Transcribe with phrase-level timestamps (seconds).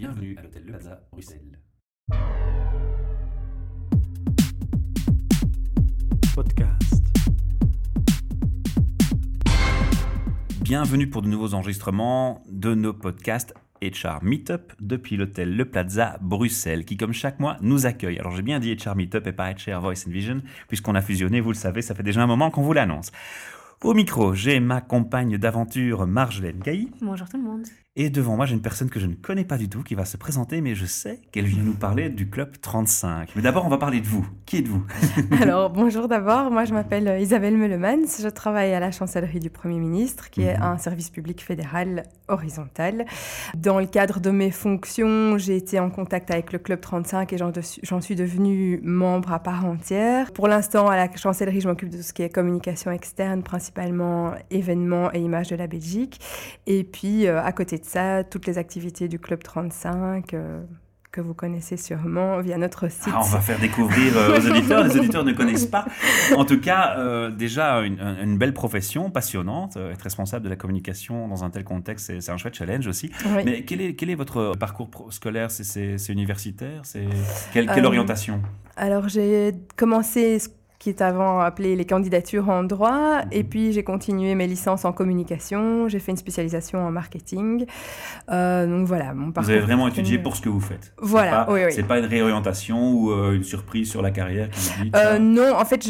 [0.00, 1.58] Bienvenue à l'hôtel Le Plaza, Bruxelles.
[6.34, 7.04] Podcast.
[10.62, 13.52] Bienvenue pour de nouveaux enregistrements de nos podcasts
[13.82, 18.18] HR Meetup depuis l'hôtel Le Plaza, Bruxelles, qui comme chaque mois nous accueille.
[18.18, 21.42] Alors j'ai bien dit HR Meetup et pas HR Voice and Vision, puisqu'on a fusionné,
[21.42, 23.12] vous le savez, ça fait déjà un moment qu'on vous l'annonce.
[23.82, 26.90] Au micro, j'ai ma compagne d'aventure Marjolaine Gailly.
[27.02, 27.66] Bonjour tout le monde.
[28.02, 30.06] Et devant moi, j'ai une personne que je ne connais pas du tout qui va
[30.06, 33.28] se présenter, mais je sais qu'elle vient nous parler du Club 35.
[33.36, 34.26] Mais d'abord, on va parler de vous.
[34.46, 34.82] Qui êtes-vous?
[35.42, 36.50] Alors, bonjour d'abord.
[36.50, 38.06] Moi, je m'appelle euh, Isabelle Meulemans.
[38.18, 40.62] Je travaille à la chancellerie du Premier ministre, qui est Mhm.
[40.62, 43.04] un service public fédéral horizontal.
[43.54, 47.36] Dans le cadre de mes fonctions, j'ai été en contact avec le Club 35 et
[47.82, 50.32] j'en suis devenue membre à part entière.
[50.32, 54.32] Pour l'instant, à la chancellerie, je m'occupe de tout ce qui est communication externe, principalement
[54.50, 56.18] événements et images de la Belgique.
[56.66, 60.34] Et puis, euh, à côté de ça, toutes les activités du Club 35.
[60.34, 60.62] euh,
[61.12, 63.12] que vous connaissez sûrement via notre site.
[63.12, 64.84] Ah, On va faire découvrir euh, aux auditeurs.
[64.84, 65.84] Les auditeurs ne connaissent pas.
[66.36, 69.76] En tout cas, euh, déjà, une, une belle profession, passionnante.
[69.76, 73.10] Euh, Être responsable de la communication dans un tel contexte, c'est un chouette challenge aussi.
[73.26, 73.42] Oui.
[73.44, 75.50] Mais quel est, quel est votre parcours scolaire?
[75.50, 76.82] C'est- universitaire?
[76.84, 77.08] C'est
[77.52, 78.40] quelle, quelle orientation?
[78.76, 80.38] Alors j'ai commencé
[80.80, 84.92] qui est avant appelé les candidatures en droit, et puis j'ai continué mes licences en
[84.92, 87.66] communication, j'ai fait une spécialisation en marketing.
[88.30, 89.44] Euh, donc voilà, mon parcours.
[89.44, 90.92] Vous avez vraiment étudié pour ce que vous faites.
[91.00, 91.72] Voilà, pas- oui, oui.
[91.72, 94.48] C'est pas une réorientation ou euh, une surprise sur la carrière.
[94.96, 95.86] Euh, non, en fait,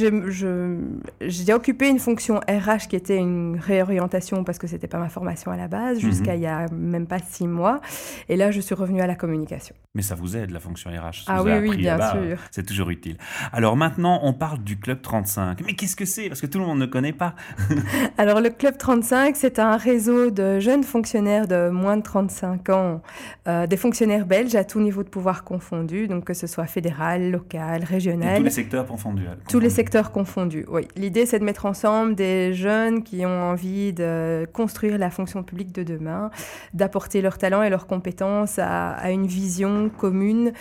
[1.20, 5.52] j'ai occupé une fonction RH qui était une réorientation parce que c'était pas ma formation
[5.52, 6.10] à la base, Mhm.
[6.10, 7.80] jusqu'à il y a même pas six mois.
[8.28, 9.74] Et là, je suis revenue à la communication.
[9.96, 11.24] Mais ça vous aide, la fonction RH.
[11.24, 12.38] ça Ah vous oui, a oui, bien là-bas, sûr.
[12.52, 13.16] C'est toujours utile.
[13.52, 15.62] Alors maintenant, on parle du Club 35.
[15.66, 16.28] Mais qu'est-ce que c'est?
[16.28, 17.34] Parce que tout le monde ne connaît pas.
[18.16, 23.02] Alors, le Club 35, c'est un réseau de jeunes fonctionnaires de moins de 35 ans,
[23.48, 27.32] euh, des fonctionnaires belges à tout niveau de pouvoir confondu, donc que ce soit fédéral,
[27.32, 28.36] local, Et régional.
[28.38, 29.24] tous les secteurs confondus.
[29.48, 30.86] Tous les secteurs confondus, oui.
[30.94, 35.72] L'idée, c'est de mettre ensemble des jeunes qui ont envie de construire la fonction publique
[35.72, 36.30] de demain,
[36.74, 40.52] d'apporter leurs talents et leurs compétences à, à une vision commune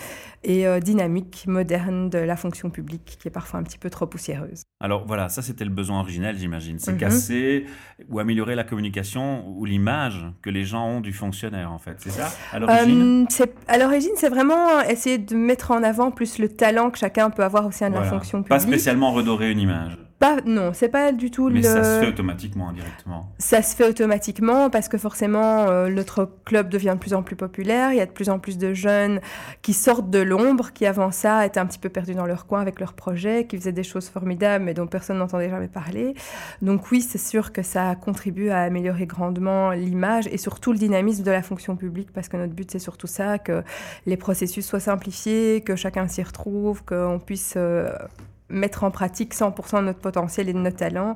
[0.43, 4.05] et euh, dynamique, moderne de la fonction publique, qui est parfois un petit peu trop
[4.07, 4.61] poussiéreuse.
[4.79, 6.79] Alors voilà, ça c'était le besoin originel, j'imagine.
[6.79, 6.97] C'est Mhm.
[6.99, 7.65] casser
[8.07, 11.95] ou améliorer la communication ou l'image que les gens ont du fonctionnaire, en fait.
[11.97, 13.23] C'est ça À l'origine?
[13.23, 16.97] Euh, c'est- à l'origine, c'est vraiment essayer de mettre en avant plus le talent que
[16.97, 18.09] chacun peut avoir au sein de Voilà.
[18.09, 18.73] la fonction Pas publique.
[18.75, 19.97] spécialement redorer une image.
[20.19, 21.63] Pas, non, c'est pas du tout Mais le.
[21.63, 23.31] ça se fait automatiquement, indirectement.
[23.37, 27.37] Ça se fait automatiquement parce que forcément, euh, notre club devient de plus en plus
[27.37, 27.93] populaire.
[27.93, 29.21] Il y a de plus en plus de jeunes
[29.61, 32.59] qui sortent de l'ombre, qui avant ça étaient un petit peu perdus dans leur coin
[32.59, 36.15] avec leurs projets, qui faisaient des choses formidables mais dont personne n'entendait jamais parler.
[36.61, 41.23] Donc oui, c'est sûr que ça contribue à améliorer grandement l'image et surtout le dynamisme
[41.23, 43.63] de la fonction publique parce que notre but c'est surtout ça, que
[44.05, 47.53] les processus soient simplifiés, que chacun s'y retrouve, qu'on puisse...
[47.55, 47.89] euh,
[48.49, 51.15] mettre en pratique 100% de notre potentiel et de nos talents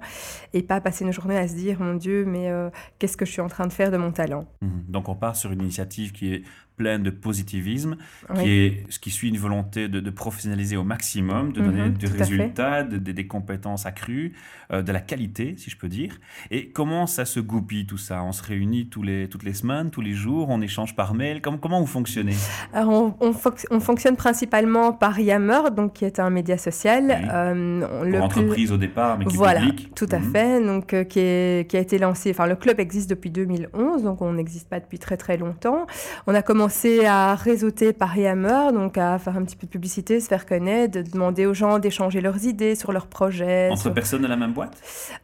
[0.53, 3.31] et pas passer nos journées à se dire mon Dieu mais euh, qu'est-ce que je
[3.31, 4.45] suis en train de faire de mon talent?
[4.61, 4.85] Mhm.
[4.87, 6.43] Donc on part sur une initiative qui est
[6.75, 7.97] pleine de positivisme,
[8.33, 8.43] Oui.
[8.43, 11.93] qui est ce qui suit une volonté de, de professionnaliser au maximum, de donner Mhm,
[11.93, 12.23] du tout à fait.
[12.23, 14.33] résultat, de- de- des compétences accrues,
[14.71, 16.19] euh, de la qualité, si je peux dire.
[16.51, 18.23] Et comment ça se goupille tout ça?
[18.23, 21.41] On se réunit tous les, toutes les semaines, tous les jours, on échange par mail?
[21.41, 22.33] Comment, comment vous fonctionnez?
[22.73, 27.05] Alors, on, on foc- on fonctionne principalement par Yammer, donc qui est un média social.
[27.07, 27.27] Oui.
[27.31, 29.95] Euh, plus- entreprise au départ, mais qui Voilà, est public.
[29.95, 30.31] tout à Mhm.
[30.31, 30.65] fait.
[30.65, 32.31] Donc, euh, qui, est- qui a été lancé.
[32.31, 35.85] Enfin, le club existe depuis 2011, donc on n'existe pas depuis très très longtemps.
[36.25, 36.62] On a commencé
[37.05, 40.93] à réseauter par Yammer, donc à faire un petit peu de publicité, se faire connaître,
[40.97, 43.69] de demander aux gens d'échanger leurs idées sur leurs projets.
[43.71, 44.77] Entre sur- personnes de la même boîte?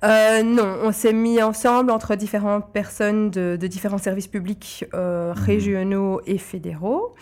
[0.04, 5.34] Euh, non, on s'est mis ensemble entre différentes personnes de, de différents services publics euh,
[5.34, 5.40] Mhm.
[5.44, 7.14] régionaux et fédéraux.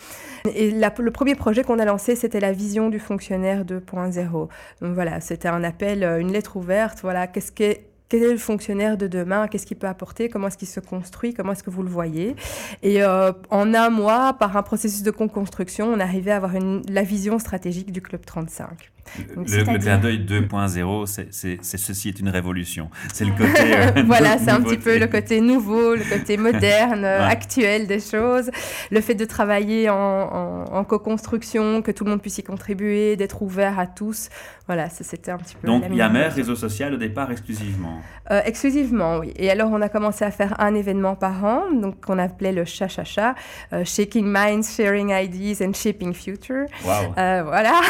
[0.54, 4.48] Et la- le premier projet qu'on a lancé, c'était la vision du fonctionnaire 2.0.
[4.80, 6.98] Donc voilà, c'était un appel, euh, une lettre ouverte.
[7.02, 10.56] Voilà, qu'est-ce qu'est quel est le fonctionnaire de demain Qu'est-ce qu'il peut apporter Comment est-ce
[10.58, 12.36] qu'il se construit Comment est-ce que vous le voyez
[12.82, 16.82] Et euh, en un mois, par un processus de co-construction, on arrivait à avoir une-
[16.88, 18.90] la vision stratégique du Club 35.
[19.36, 22.90] Donc, Le, le clin d'œil 2.0, c'est c'est- c'est ceci est une révolution.
[23.12, 23.76] C'est le côté.
[23.76, 27.24] euh, voilà, c'est un petit peu le côté nouveau, le côté moderne, euh, Ouais.
[27.32, 28.50] actuel des choses.
[28.90, 33.16] Le fait de travailler en, en- en co-construction, que tout le monde puisse y contribuer,
[33.16, 34.28] d'être ouvert à tous.
[34.66, 35.66] Voilà, c'était un petit peu.
[35.66, 38.00] Donc Yammer, réseau social au départ exclusivement.
[38.30, 39.32] euh, exclusivement, oui.
[39.36, 42.66] Et alors, on a commencé à faire un événement par an, donc qu'on appelait le
[42.66, 43.34] cha-cha-cha,
[43.72, 46.66] euh, Shaking Minds, Sharing Ideas and Shaping Future.
[46.86, 47.80] Euh, voilà,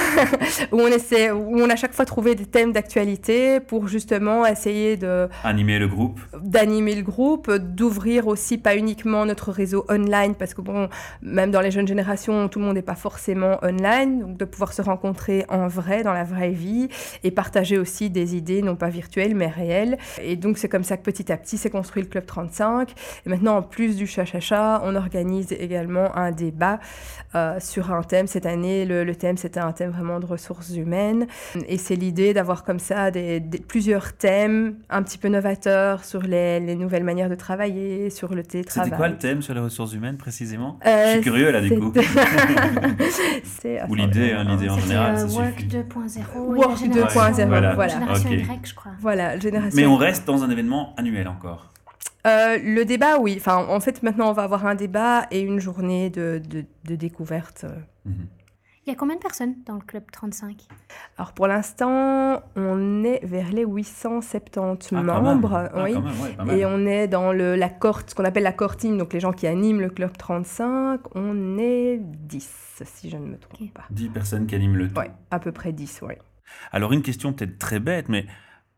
[0.70, 4.44] où on, essa- c'est où on a chaque fois trouvé des thèmes d'actualité pour justement
[4.44, 6.20] essayer de Animer le groupe.
[6.42, 10.90] d'animer le groupe, d'ouvrir aussi pas uniquement notre réseau online parce que bon,
[11.22, 14.74] même dans les jeunes générations, tout le monde n'est pas forcément online, donc de pouvoir
[14.74, 16.88] se rencontrer en vrai dans la vraie vie
[17.24, 19.96] et partager aussi des idées non pas virtuelles mais réelles.
[20.22, 22.90] Et donc c'est comme ça que petit à petit s'est construit le club 35.
[23.24, 26.80] Et maintenant en plus du chachacha, on organise également un débat
[27.34, 28.26] euh, sur un thème.
[28.26, 30.97] Cette année, le, le thème c'était un thème vraiment de ressources humaines
[31.68, 36.22] et c'est l'idée d'avoir comme ça des, des- plusieurs thèmes un petit peu novateurs sur
[36.22, 38.86] les, les nouvelles manières de travailler, sur le télétravail.
[38.90, 40.78] C'était quoi le thème sur les ressources humaines précisément?
[40.86, 41.92] Euh, Je suis curieux là du coup.
[43.88, 45.76] Ou l'idée, hein, l'idée en général, euh, ça Work suffit.
[45.76, 45.76] 2.0.
[45.78, 47.74] et Work la génération- 2.0, Voilà.
[47.74, 47.92] voilà.
[47.92, 48.36] Génération Ok.
[48.36, 48.92] Y, je crois.
[49.00, 49.76] Voilà, génération.
[49.76, 51.72] Mais on reste dans un événement annuel encore.
[52.26, 53.36] Euh, le débat, oui.
[53.38, 56.94] Enfin, en fait, maintenant, on va avoir un débat et une journée de, de, de
[56.96, 57.64] découverte.
[58.04, 58.14] Mhm.
[58.88, 60.66] Il y a combien de personnes dans le club 35
[61.18, 65.68] Alors, pour l'instant, on est vers les 870 Ah, quand membres.
[65.74, 65.92] Ah, oui.
[65.92, 66.58] quand même, ouais.
[66.58, 69.20] Et on est dans le, la cohorte, ce qu'on appelle la core team, donc les
[69.20, 71.00] gens qui animent le club 35.
[71.14, 73.72] On est 10, si je ne me trompe Ok.
[73.74, 73.84] pas.
[73.90, 74.98] 10 personnes qui animent le tout.
[74.98, 76.14] Oui, à peu près 10, oui.
[76.72, 78.24] Alors une question peut-être très bête, mais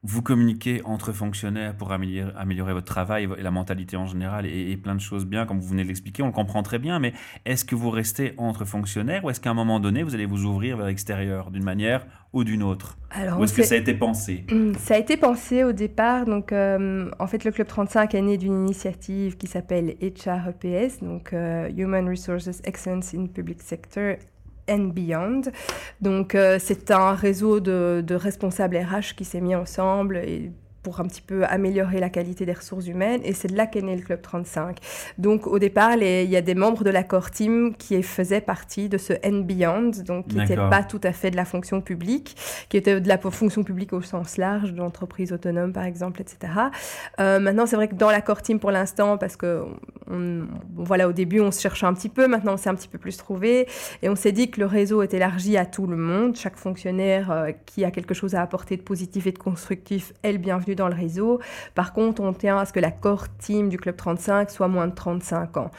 [0.02, 4.70] vous communiquez entre fonctionnaires pour améliorer, améliorer votre travail et la mentalité en général et,
[4.70, 6.98] et plein de choses bien, comme vous venez de l'expliquer, on le comprend très bien,
[6.98, 7.12] mais
[7.44, 10.44] est-ce que vous restez entre fonctionnaires ou est-ce qu'à un moment donné, vous allez vous
[10.44, 12.96] ouvrir vers l'extérieur d'une manière ou d'une autre?
[13.10, 14.46] Alors, Ou est-ce que ça a été pensé?
[14.50, 16.24] Hum, Ça a été pensé au départ.
[16.26, 21.32] Donc, euh, en fait, le Club 35 est né d'une initiative qui s'appelle HREPS, donc
[21.32, 24.14] euh, Human Resources Excellence in Public Sector
[24.70, 25.42] and Beyond.
[26.00, 31.00] Donc, euh, c'est un réseau de, de responsables RH qui s'est mis ensemble et pour
[31.00, 33.20] un petit peu améliorer la qualité des ressources humaines.
[33.24, 34.78] Et c'est de là qu'est né le Club 35.
[35.18, 38.40] Donc, au départ, les- il y a des membres de la core team qui faisaient
[38.40, 40.70] partie de ce N Beyond, donc qui n'étaient D'accord.
[40.70, 42.36] pas tout à fait de la fonction publique,
[42.68, 46.52] qui étaient de la fonction publique au sens large, de l'entreprise autonome, par exemple, etc.
[47.20, 49.62] Euh, maintenant, c'est vrai que dans la core team, pour l'instant, parce que
[50.10, 52.88] on- voilà, au début, on se cherchait un petit peu, maintenant, on s'est un petit
[52.88, 53.66] peu plus trouvé,
[54.02, 56.36] et on s'est dit que le réseau est élargi à tout le monde.
[56.36, 60.32] Chaque fonctionnaire euh, qui a quelque chose à apporter de positif et de constructif est
[60.32, 61.40] le bienvenu dans le réseau.
[61.74, 64.86] Par contre, on tient à ce que la core team du Club 35 soit moins
[64.88, 65.70] de 35 ans.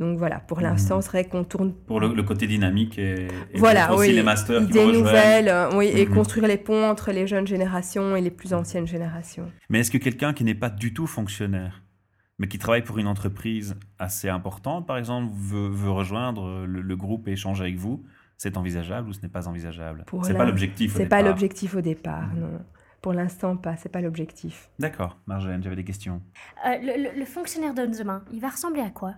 [0.00, 0.64] Donc voilà, pour Mhm.
[0.64, 4.14] l'instant, c'est vrai qu'on tourne Pour le, le côté dynamique et, et voilà, aussi oui,
[4.16, 6.12] les masters qui idées nouvelles, euh, oui, et Mhm.
[6.14, 9.48] construire les ponts entre les jeunes générations et les plus anciennes générations.
[9.68, 11.82] Mais est-ce que quelqu'un qui n'est pas du tout fonctionnaire,
[12.40, 16.96] mais qui travaille pour une entreprise assez importante, par exemple, veut, veut rejoindre le, le
[16.96, 18.02] groupe et échanger avec vous,
[18.36, 20.04] c'est envisageable ou ce n'est pas envisageable?
[20.24, 22.40] C'est pas l'objectif au C'est pas l'objectif au départ, Mhm.
[22.40, 22.60] non.
[23.04, 23.76] Pour l'instant, pas.
[23.76, 24.70] C'est pas l'objectif.
[24.78, 26.22] D'accord, Marjolaine, j'avais des questions.
[26.66, 29.12] Euh, le, le- le fonctionnaire de demain, il va ressembler à quoi?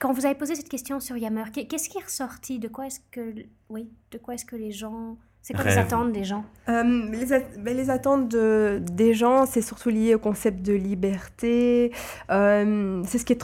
[0.00, 2.58] Quand vous avez posé cette question sur Yammer, qu'est- qu'est-ce qui est ressorti?
[2.58, 3.34] De quoi est-ce que,
[3.68, 6.44] oui, de quoi est-ce que les gens, c'est quoi les attentes des gens?
[6.68, 10.72] Euh, les, at- ben, les attentes de, des gens, c'est surtout lié au concept de
[10.72, 11.92] liberté.
[12.30, 13.36] Euh, c'est ce qui est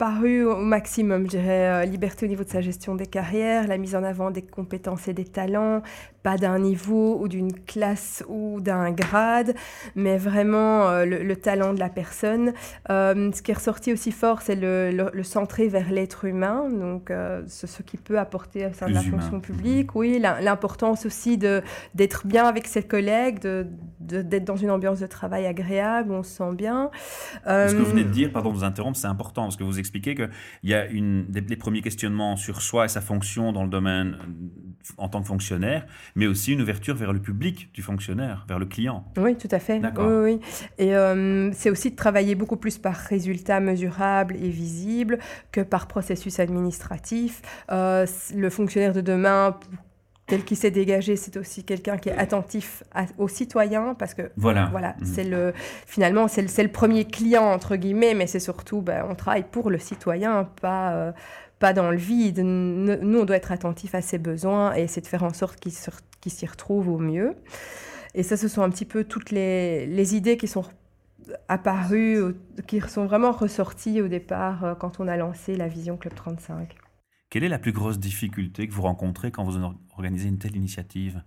[0.00, 1.84] transparu au maximum, je dirais.
[1.84, 5.08] euh, liberté au niveau de sa gestion des carrières, la mise en avant des compétences
[5.08, 5.82] et des talents,
[6.22, 9.54] pas d'un niveau ou d'une classe ou d'un grade,
[9.94, 12.52] mais vraiment euh, le, le talent de la personne.
[12.90, 16.68] Euh, ce qui est ressorti aussi fort, c'est le, le, le centré vers l'être humain,
[16.68, 19.94] donc euh, ce, ce qui peut apporter de la fonction publique.
[19.94, 23.66] Oui, l'importance aussi d'être bien avec ses collègues, de-
[24.06, 26.90] d'être dans une ambiance de travail agréable, on se sent bien.
[27.44, 29.64] Ce que vous Euh, venez de dire, pardon de vous interrompre, c'est important parce que
[29.64, 30.30] vous expliquez qu'il
[30.62, 34.94] y a une, des, premiers questionnements sur soi et sa fonction dans le domaine euh,
[34.98, 38.66] en tant que fonctionnaire, mais aussi une ouverture vers le public du fonctionnaire, vers le
[38.66, 39.04] client.
[39.16, 39.78] Oui, tout à fait.
[39.80, 40.06] D'accord.
[40.08, 40.40] Oui, oui.
[40.78, 45.18] Et euh, c'est aussi de travailler beaucoup plus par résultats mesurables et visibles
[45.52, 47.42] que par processus administratif.
[47.70, 49.56] Euh, le fonctionnaire de demain,
[50.26, 54.30] tel qu'il s'est dégagé, c'est aussi quelqu'un qui est attentif à- aux citoyens parce que
[54.36, 54.66] Voilà.
[54.72, 55.52] Voilà, c'est le
[55.86, 59.78] finalement c'est le, premier client entre guillemets, mais c'est surtout ben, on travaille pour le
[59.78, 61.12] citoyen, pas euh,
[61.58, 62.40] pas dans le vide.
[62.40, 65.72] Nous on doit être attentif à ses besoins et essayer de faire en sorte qu'il
[66.32, 67.34] s'y retrouve au mieux.
[68.14, 70.64] Et ça, ce sont un petit peu toutes les, les idées qui sont
[71.48, 72.34] apparues,
[72.66, 76.76] qui sont vraiment ressorties au départ euh, quand on a lancé la vision Club 35.
[77.36, 80.56] Quelle est la plus grosse difficulté que vous rencontrez quand vous or- organisez une telle
[80.56, 81.22] initiative?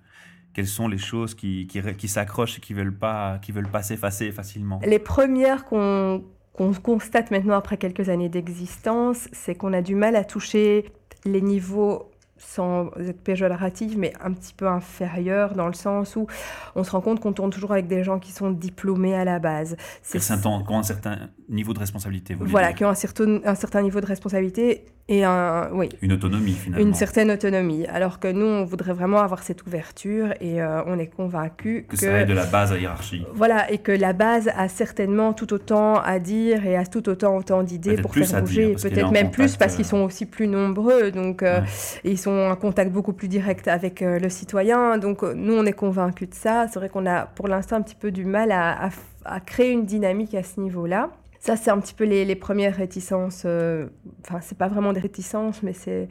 [0.56, 3.70] Quelles sont les choses qui, qui, qui s'accrochent et qui ne veulent, pas- qui veulent
[3.70, 4.82] pas s'effacer facilement?
[4.84, 6.24] Les premières qu'on
[6.54, 10.92] qu'on constate maintenant après quelques années d'existence, c'est qu'on a du mal à toucher
[11.26, 16.26] les niveaux sans être péjoratif, mais un petit peu inférieurs dans le sens où
[16.74, 19.38] on se rend compte qu'on tourne toujours avec des gens qui sont diplômés à la
[19.38, 19.78] base.
[20.12, 23.84] Qui ont un certain niveau de responsabilité vous voilà, qui ont un certain, un certain
[23.84, 26.86] niveau de responsabilité Et un, oui, Une autonomie finalement.
[26.86, 27.88] une certaine autonomie.
[27.88, 31.98] Alors que nous, on voudrait vraiment avoir cette ouverture et euh, on est convaincu que,
[31.98, 33.26] ça aille de la base à hiérarchie.
[33.34, 37.36] Voilà, et que la base a certainement tout autant à dire et a tout autant
[37.38, 41.10] autant d'idées pour faire bouger, peut-être même plus parce euh, qu'ils sont aussi plus nombreux,
[41.10, 41.66] donc euh, Ouais.
[42.04, 45.00] ils sont en contact beaucoup plus direct avec euh, le citoyen.
[45.00, 46.68] Donc euh, nous, on est convaincus de ça.
[46.72, 48.94] C'est vrai qu'on a pour l'instant un petit peu du mal à, à f-
[49.26, 51.10] à créer une dynamique à ce niveau-là.
[51.40, 53.44] Ça, c'est un petit peu les, les premières réticences.
[53.46, 53.88] euh,
[54.28, 56.10] Enfin, c'est pas vraiment des réticences, mais c'est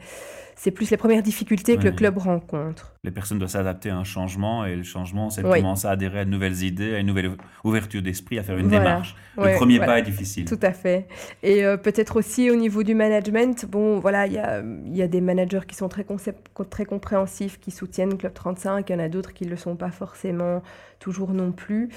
[0.55, 2.93] c'est plus les premières difficultés que le club rencontre.
[3.05, 5.59] Les personnes doivent s'adapter à un changement et le changement, c'est de Oui.
[5.61, 7.31] commencer à adhérer à de nouvelles idées, à une nouvelle
[7.63, 8.83] ouverture d'esprit, à faire une Voilà.
[8.83, 9.15] démarche.
[9.37, 9.93] Le premier voilà.
[9.93, 10.43] pas est difficile.
[10.43, 11.07] Tout à fait.
[11.43, 15.07] Et euh, peut-être aussi au niveau du management, bon, voilà, il y a, y a
[15.07, 18.99] des managers qui sont très, concept- très compréhensifs, qui soutiennent Club 35, il y en
[18.99, 20.61] a d'autres qui ne le sont pas forcément
[20.99, 21.87] toujours non plus.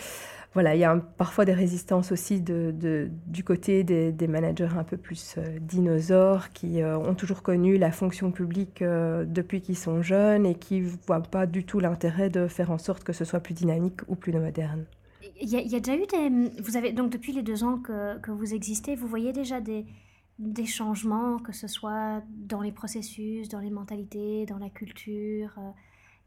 [0.55, 5.37] Voilà, il y a parfois des résistances aussi du côté des, managers un peu plus
[5.39, 10.45] euh, dinosaures qui euh, ont toujours connu la fonction publique euh, depuis qu'ils sont jeunes
[10.47, 13.41] et qui ne voient pas du tout l'intérêt de faire en sorte que ce soit
[13.41, 14.85] plus dynamique ou plus moderne.
[15.41, 16.63] Il y, a, déjà eu des...
[16.63, 19.87] Vous avez, donc depuis les deux ans que, vous existez, vous voyez déjà des,
[20.39, 25.59] des changements, que ce soit dans les processus, dans les mentalités, dans la culture.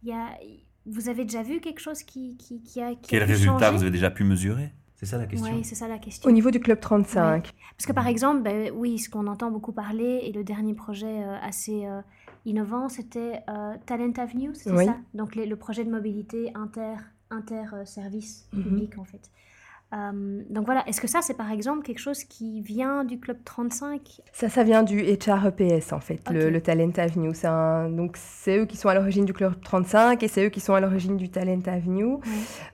[0.03, 0.37] Il y a,
[0.85, 2.91] vous avez déjà vu quelque chose qui, qui, qui a...
[2.95, 4.71] Qui Quel a résultat vous avez déjà pu mesurer?
[4.95, 5.53] C'est ça la question.
[5.53, 6.27] Oui, c'est ça la question.
[6.29, 9.73] Au niveau du Club 35, Parce que par exemple, ben, oui, ce qu'on entend beaucoup
[9.73, 12.01] parler, et le dernier projet euh, assez euh,
[12.45, 14.85] innovant, c'était euh, Talent Avenue, Oui.
[14.85, 14.97] ça?
[15.13, 16.95] Donc les- le projet de mobilité inter,
[17.29, 18.63] inter euh, service Mhm.
[18.63, 19.29] public en fait.
[19.95, 23.37] Euh, donc voilà, est-ce que ça c'est par exemple quelque chose qui vient du club
[23.45, 24.01] 35
[24.33, 27.31] Ça, ça vient du HREPS en fait, le, Talent Avenue.
[27.43, 30.59] Un- Donc c'est eux qui sont à l'origine du Club 35 et c'est eux qui
[30.59, 32.15] sont à l'origine du Talent Avenue.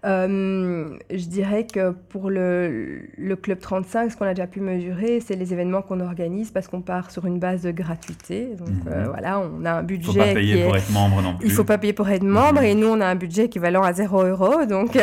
[0.05, 5.19] Euh, je dirais que pour le, le Club 35, ce qu'on a déjà pu mesurer,
[5.19, 8.55] c'est les événements qu'on organise parce qu'on part sur une base de gratuité.
[8.57, 8.81] Donc Mhm.
[8.87, 10.65] euh, voilà, on a un Il budget ne faut pas payer est...
[10.65, 11.47] pour être membre non plus.
[11.47, 12.65] Il faut pas payer pour être membre Mhm.
[12.67, 14.65] et nous on a un budget équivalent à 0 euros.
[14.65, 14.97] Donc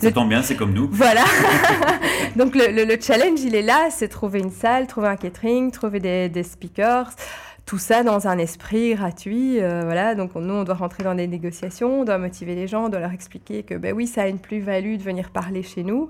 [0.00, 0.88] Ça tombe bien, c'est comme nous.
[0.92, 1.19] voilà.
[2.36, 5.70] Donc le, le- le challenge, il est là, c'est trouver une salle, trouver un catering,
[5.70, 7.10] trouver des speakers.
[7.70, 10.16] Tout ça dans un esprit gratuit, euh, voilà.
[10.16, 12.88] Donc on- nous, on doit rentrer dans des négociations, on doit motiver les gens, on
[12.88, 16.08] doit leur expliquer que ben oui, ça a une plus-value de venir parler chez nous.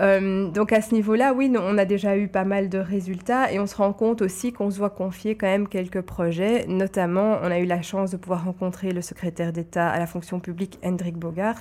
[0.00, 3.52] Euh, donc à ce niveau-là, oui, nous, on a déjà eu pas mal de résultats
[3.52, 6.64] et on se rend compte aussi qu'on se voit confier quand même quelques projets.
[6.68, 10.40] Notamment, on a eu la chance de pouvoir rencontrer le secrétaire d'État à la fonction
[10.40, 11.60] publique, Hendrik Bogart,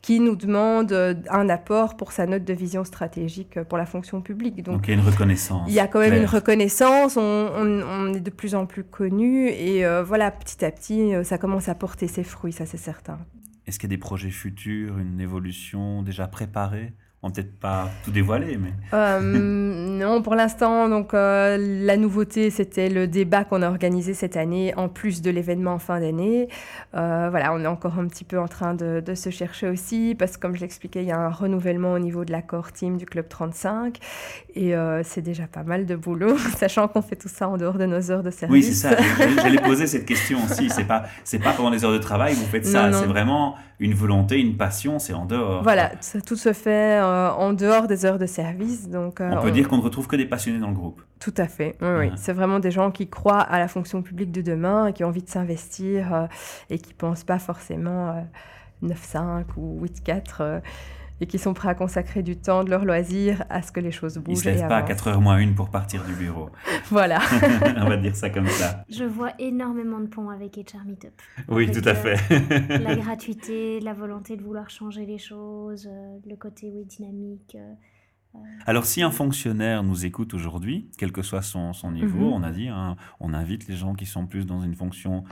[0.00, 4.22] qui nous demande euh, un apport pour sa note de vision stratégique pour la fonction
[4.22, 4.56] publique.
[4.64, 5.62] Donc, Donc il y a une reconnaissance.
[5.68, 8.71] il y a quand même une reconnaissance, on, on- on est de plus en plus
[8.80, 12.66] connu et euh, voilà, petit à petit, euh, ça commence à porter ses fruits, ça
[12.66, 13.18] c'est certain.
[13.66, 16.94] Est-ce qu'il y a des projets futurs, une évolution déjà préparée?
[17.24, 22.50] On va peut-être pas tout dévoiler, mais Euh, non, pour l'instant, donc euh, la nouveauté,
[22.50, 26.48] c'était le débat qu'on a organisé cette année, en plus de l'événement en fin d'année.
[26.96, 30.16] Euh, voilà, on est encore un petit peu en train de, de se chercher aussi,
[30.18, 32.96] parce que comme je l'expliquais, il y a un renouvellement au niveau de l'accord team
[32.96, 33.98] du Club 35,
[34.56, 34.74] et
[35.04, 38.10] c'est déjà pas mal de boulot, sachant qu'on fait tout ça en dehors de nos
[38.10, 38.66] heures de service.
[38.66, 38.96] oui, c'est ça.
[39.36, 40.70] J'allais poser cette question aussi.
[40.70, 41.04] C'est pas,
[41.42, 42.92] pas pendant les heures de travail vous faites ça.
[42.92, 44.98] C'est vraiment une volonté, une passion.
[44.98, 45.62] C'est en dehors.
[45.62, 49.42] Voilà, ça- tout se fait euh, en dehors des heures de service, donc euh, On
[49.42, 51.02] peut dire qu'on ne retrouve que des passionnés dans le groupe.
[51.18, 52.10] Tout à fait, oui, oui.
[52.16, 55.08] C'est vraiment des gens qui croient à la fonction publique de demain et qui ont
[55.08, 56.26] envie de s'investir euh,
[56.70, 58.20] et qui ne pensent pas forcément euh,
[58.82, 60.60] 9-5 ou 8-4 euh,
[61.22, 63.92] et qui sont prêts à consacrer du temps de leur loisir à ce que les
[63.92, 64.38] choses Ils bougent.
[64.42, 65.06] se lèvent pas à avancent.
[65.06, 66.50] 4h moins 1 pour partir du bureau.
[66.90, 67.20] Voilà.
[67.78, 68.84] On va dire ça comme ça.
[68.90, 71.12] Je vois énormément de ponts avec HR Meetup.
[71.48, 72.78] Oui, Avec, tout à euh, fait.
[72.78, 77.56] La gratuité, la volonté de vouloir changer les choses, euh, le côté oui, dynamique.
[77.58, 82.32] euh, Alors, si un fonctionnaire nous écoute aujourd'hui, quel que soit son, son niveau, Mhm.
[82.32, 85.22] on a dit, hein, on invite les gens qui sont plus dans une fonction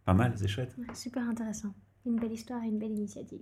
[0.04, 0.74] Pas mal, c'est chouette.
[0.78, 1.72] Ouais, super intéressant.
[2.06, 3.40] Une belle histoire et une belle initiative.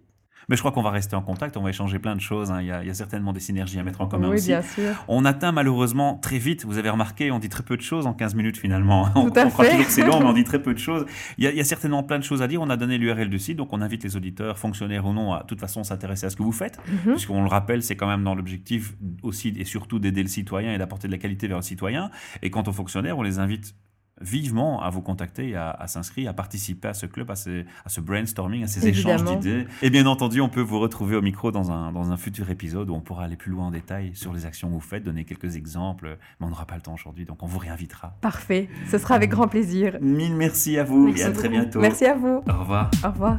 [0.49, 2.53] Mais je crois qu'on va rester en contact, on va échanger plein de choses.
[2.53, 2.61] hein.
[2.61, 4.47] Il, y a, il y a certainement des synergies à mettre en commun Oui, aussi.
[4.49, 4.95] bien sûr.
[5.09, 8.15] On atteint malheureusement très vite, vous avez remarqué, on dit très peu de choses en
[8.15, 9.09] 15 minutes finalement.
[9.17, 9.71] on, Tout à on croit fait.
[9.73, 11.07] toujours que c'est long, mais on dit très peu de choses.
[11.39, 12.63] Il y, a, il y a certainement plein de choses à dire.
[12.63, 15.43] On a donné l'URL du site, donc on invite les auditeurs, fonctionnaires ou non, à
[15.43, 16.79] de toute façon s'intéresser à ce que vous faites.
[16.87, 17.15] Mhm.
[17.15, 20.79] Puisqu'on le rappelle, c'est quand même dans l'objectif aussi et surtout d'aider le citoyen et
[20.79, 22.13] d'apporter de la qualité vers le citoyen.
[22.43, 23.75] Et quant aux fonctionnaires, on les invite
[24.21, 27.89] vivement à vous contacter, à, à s'inscrire, à participer à ce club, à, ces- à
[27.89, 29.67] ce brainstorming, à ces échanges d'idées.
[29.83, 32.91] Et bien entendu, on peut vous retrouver au micro dans un, dans un futur épisode
[32.91, 35.25] où on pourra aller plus loin en détail sur les actions que vous faites, donner
[35.25, 38.17] quelques exemples, mais on n'aura pas le temps aujourd'hui, donc on vous réinvitera.
[38.21, 38.69] Parfait.
[38.91, 39.99] Ce sera avec grand plaisir.
[40.01, 41.81] Mille merci à vous Merci et à très bientôt.
[41.81, 42.43] Merci à vous.
[42.49, 42.91] Au revoir.
[43.05, 43.39] Au revoir.